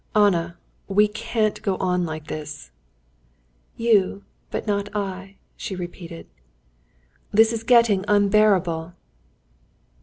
[0.15, 0.57] "Anna,
[0.87, 2.71] we can't go on like this...."
[3.77, 6.25] "You, but not I," she repeated.
[7.31, 8.93] "This is getting unbearable!"